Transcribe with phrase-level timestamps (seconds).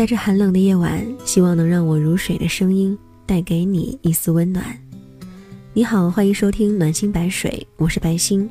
[0.00, 4.64] 在这寒冷的夜晚，希望能让我如水的声音带给你一丝温暖。
[5.74, 8.48] 你好，欢迎收听暖心白水，我是白心。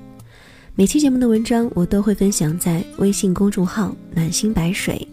[0.75, 5.07] 每期节目的文章我都会分享在微信公众号“暖心白水”，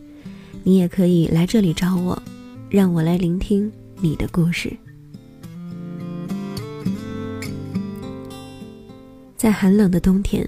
[0.63, 2.23] 你也可以来这里找我，
[2.69, 3.73] 让我来聆听
[4.03, 4.71] 你的故事。
[9.39, 10.47] 在寒冷的冬天，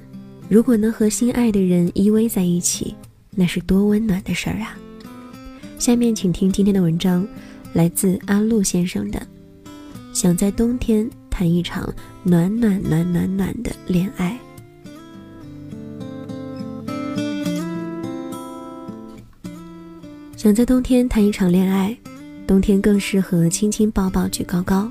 [0.51, 2.95] 如果能和心爱的人依偎在一起，
[3.31, 4.77] 那是多温暖的事儿啊！
[5.79, 7.27] 下面请听今天的文章，
[7.73, 9.21] 来自阿路先生的
[10.13, 11.89] 《想在冬天谈一场
[12.25, 14.37] 暖暖暖暖暖的恋爱》。
[20.37, 21.97] 想在冬天谈一场恋爱，
[22.45, 24.91] 冬天更适合亲亲抱抱举高高。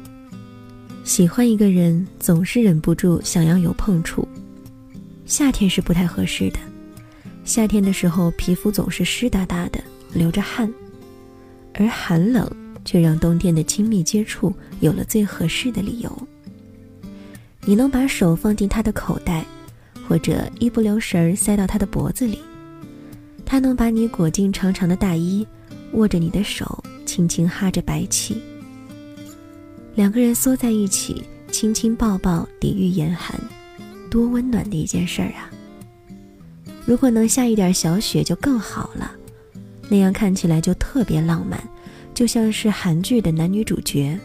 [1.03, 4.25] 喜欢一个人，总是忍不住想要有碰触。
[5.25, 6.59] 夏天是不太合适的。
[7.43, 9.81] 夏天的时候，皮肤总是湿哒哒的，
[10.13, 10.69] 流着汗，
[11.77, 12.49] 而寒冷
[12.83, 16.27] 却让冬天的亲密接触有了最合适的理由。
[17.65, 19.45] 你能把手放进他的口袋，
[20.07, 22.39] 或者一不留神儿塞到他的脖子里，
[23.45, 25.45] 他能把你裹进长长的大衣，
[25.93, 28.41] 握着你的手，轻轻哈着白气。
[29.95, 33.39] 两个人缩在一起，亲亲抱抱，抵御严寒，
[34.09, 35.51] 多温暖的一件事儿啊！
[36.85, 39.11] 如果能下一点小雪就更好了，
[39.89, 41.61] 那样看起来就特别浪漫，
[42.13, 44.17] 就像是韩剧的男女主角。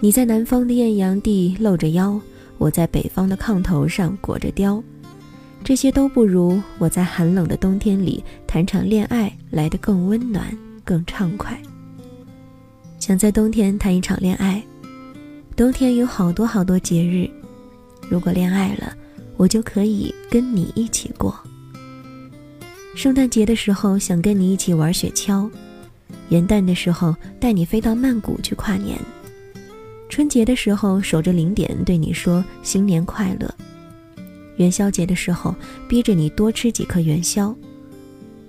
[0.00, 2.20] 你在南方的艳阳地露着腰，
[2.58, 4.82] 我在北方的炕头上裹着貂，
[5.62, 11.60] 这些都不如我在寒冷的冬天里谈场恋爱来得更温暖、更畅快。
[12.98, 14.62] 想在冬天谈一场恋爱，
[15.54, 17.28] 冬天有好多好多节日，
[18.08, 18.94] 如果恋爱了。
[19.36, 21.34] 我就可以跟你一起过。
[22.94, 25.50] 圣诞节的时候想跟你一起玩雪橇，
[26.28, 28.98] 元旦的时候带你飞到曼谷去跨年，
[30.08, 33.52] 春节的时候守着零点对你说新年快乐，
[34.56, 35.54] 元宵节的时候
[35.88, 37.54] 逼着你多吃几颗元宵，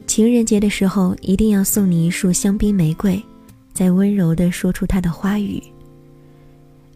[0.05, 3.21] 情人节的时候一定要送你一束香槟玫瑰，
[3.73, 5.61] 再温柔地说出它的花语。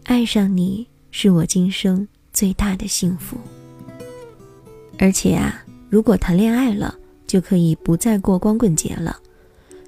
[0.02, 3.38] 爱上你是我今生最大的幸福。
[4.98, 6.94] 而且啊，如果谈恋爱了，
[7.26, 9.16] 就可以不再过光棍节了。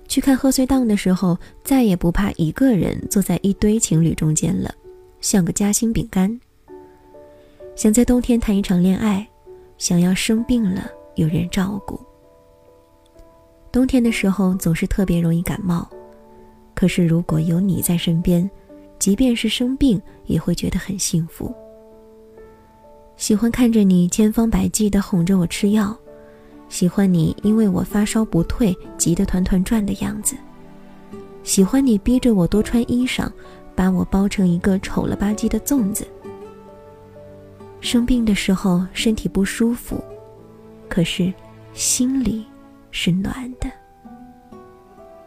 [0.07, 4.75] 去看贺岁档的时候，再也不怕一个人坐在一堆情侣中间了，
[5.21, 6.41] 像个夹心饼干。
[7.77, 9.27] 想在冬天谈一场恋爱，
[9.77, 12.01] 想要生病了有人照顾。
[13.71, 15.87] 冬天的时候总是特别容易感冒，
[16.75, 18.51] 可是如果有你在身边，
[18.99, 21.55] 即便是生病也会觉得很幸福。
[23.17, 25.95] 喜欢看着你千方百计地哄着我吃药，
[26.69, 30.37] 喜欢你因为我发烧不退急得团团转的样子，
[31.43, 33.31] 喜欢你逼着我多穿衣裳，
[33.75, 36.07] 把我包成一个丑了吧唧的粽子。
[37.81, 40.03] 生病的时候身体不舒服，
[40.89, 41.33] 可是
[41.73, 42.45] 心里
[42.91, 43.71] 是暖的，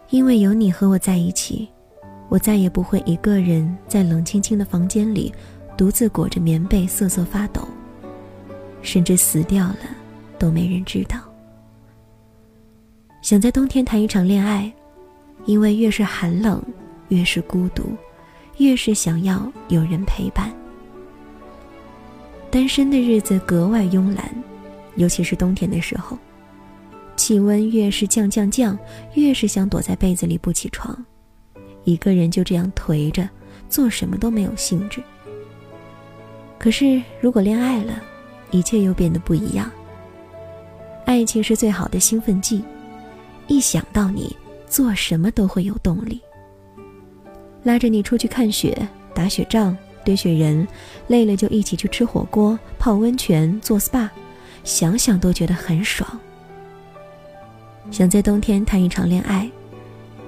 [0.10, 1.68] 因为有你和我在一起，
[2.30, 5.34] 我再也不会一个人在冷清清的房间里
[5.78, 7.68] 独自裹着棉被瑟瑟发抖。
[8.82, 9.78] 甚至死掉了，
[10.38, 11.18] 都没人知道。
[13.22, 14.72] 想在冬天谈一场恋爱，
[15.46, 16.62] 因为越是寒冷，
[17.10, 17.84] 越是孤独，
[18.58, 20.52] 越是想要有人陪伴。
[22.50, 24.34] 单身的日子格外慵懒，
[24.96, 26.18] 尤其是冬天的时候，
[27.16, 28.78] 气温越是降降降，
[29.14, 31.06] 越是想躲在被子里不起床，
[31.84, 33.30] 一个人就这样颓着，
[33.70, 35.02] 做什么都没有兴致。
[36.58, 38.02] 可是如果恋爱了，
[38.50, 39.72] 一切又变得不一样。
[41.06, 42.64] 爱情是最好的兴奋剂，
[43.52, 44.34] 一想到你，
[44.66, 46.22] 做什么都会有动力。
[47.64, 50.66] 拉着你出去看雪、打雪仗、堆雪人，
[51.08, 54.08] 累了就一起去吃火锅、泡温泉、做 SPA，
[54.64, 56.18] 想想都觉得很爽。
[57.92, 59.52] 想在冬天谈一场恋爱，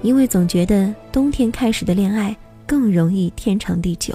[0.02, 4.14] 因为总觉得冬天开始的恋爱更容易天长地久。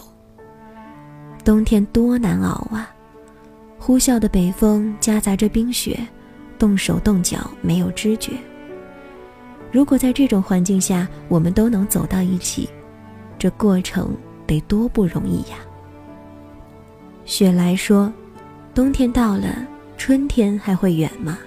[1.44, 2.94] 冬天多难熬啊！
[3.80, 6.00] 呼啸的北风夹杂着冰雪，
[6.60, 8.34] 动手动脚没有知觉。
[9.72, 12.68] 如果在这种环境下我们都能走到一起，
[13.38, 14.16] 这过程
[14.48, 15.58] 得多不容易呀！
[17.26, 18.12] 雪莱说
[18.74, 19.66] ：“冬天到了，
[19.98, 21.38] 春天还会远吗？”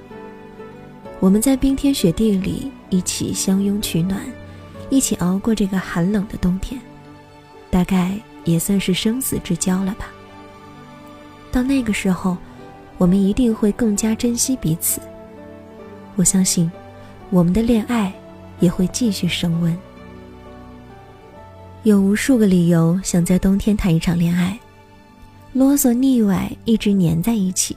[1.19, 4.21] 我们在冰天雪地里一起相拥取暖，
[4.91, 6.81] 一起熬过这个寒冷的冬天，
[7.71, 10.07] 大概也算是生死之交了吧。
[11.51, 12.37] 到那个时候，
[12.99, 15.01] 我们一定会更加珍惜彼此。
[16.15, 16.71] 我相信，
[17.33, 18.13] 我们的恋爱
[18.61, 19.75] 也会继续升温。
[21.83, 24.61] 有无数个理由想在冬天谈一场恋爱，
[25.55, 27.75] 啰嗦腻歪，一直黏在一起。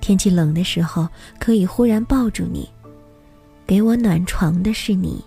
[0.00, 1.06] 天气冷的时候，
[1.38, 2.66] 可以忽然抱住你，
[3.66, 5.22] 给我暖床的是你，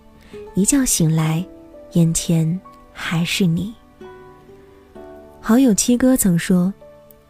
[0.55, 1.45] 一觉醒来，
[1.91, 2.59] 眼前
[2.91, 3.71] 还是你。
[5.39, 6.73] 好友七哥曾说：“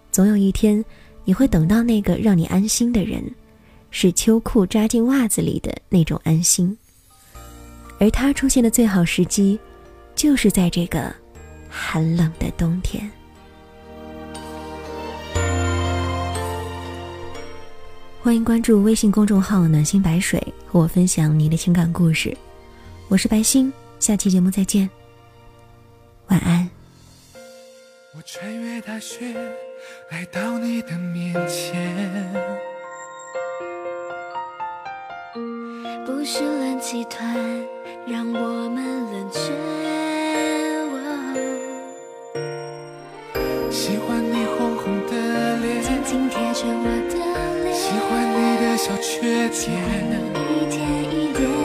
[0.10, 0.84] 总有一天，
[1.26, 3.22] 你会等到那个让你安心的人，
[3.92, 6.78] 是秋裤扎进袜子里的那种安心。
[8.00, 9.60] 而他出现的最好时机。”
[10.18, 11.14] 就是在这个
[11.70, 13.08] 寒冷的冬天。
[18.20, 22.36] 欢迎关注微信公众号“暖心白水”，和我分享你的情感故事。
[23.10, 24.90] 我是白心，下期节目再见，
[26.30, 26.68] 晚安。
[28.16, 29.36] 我穿越大雪
[30.10, 32.34] 来到你的面前，
[36.30, 37.34] 是冷气团
[38.06, 38.84] 让我们
[39.14, 39.40] 冷却。
[43.72, 45.14] 喜欢你红红的
[45.56, 47.16] 脸，紧紧贴着我的
[47.64, 47.74] 脸。
[47.74, 49.56] 喜欢你的小缺点，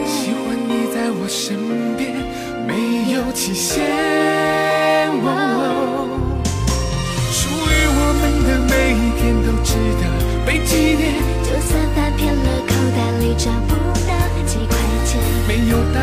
[0.06, 1.58] 喜欢你在我身
[1.96, 2.14] 边，
[2.64, 2.70] 没
[3.14, 3.82] 有期限。
[7.32, 10.06] 属于我们的每一天都值得
[10.46, 13.74] 被纪念，就算翻遍了口袋里找不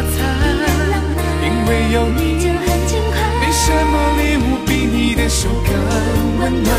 [0.02, 0.20] 餐，
[1.44, 3.16] 因为有你就很轻快。
[3.40, 5.70] 没什么礼物比你的手更
[6.40, 6.70] 温暖，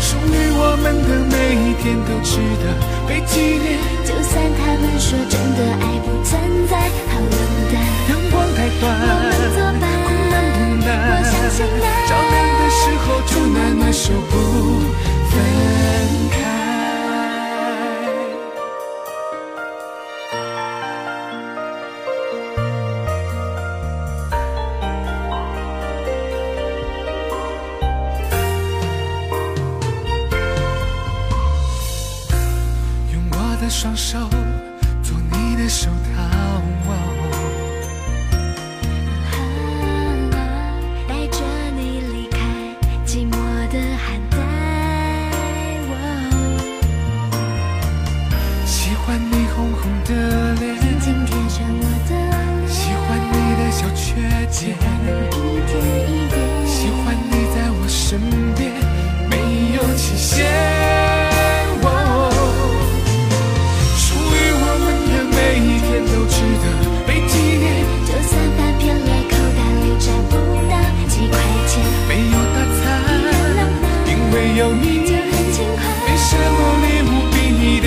[0.00, 2.64] 属于我们的每一天都值得。
[3.06, 6.32] 被纪念，就算他们说真的爱不存
[6.68, 6.72] 在，
[7.10, 7.36] 好冷
[7.70, 7.74] 淡。
[8.10, 10.88] 阳光太短，我们作伴，困难不难。
[11.10, 14.32] 我相信爱，着凉的时候就暖暖手不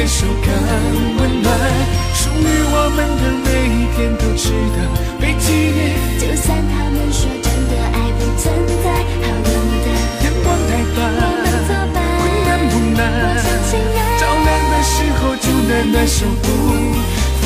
[0.09, 0.47] 手更
[1.17, 1.51] 温暖，
[2.15, 4.77] 属于我们的每一天都值得
[5.19, 5.79] 被纪念。
[6.17, 8.47] 就算他们说真的爱不存
[8.81, 8.87] 在，
[9.21, 9.51] 好冷
[9.83, 9.85] 淡。
[10.23, 12.99] 阳光太短，我们作伴，困难不难。
[13.19, 16.47] 我相信爱，照亮的时候就暖暖手不
[17.41, 17.45] 分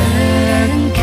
[0.00, 0.99] Barangkali